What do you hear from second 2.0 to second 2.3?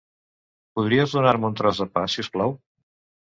si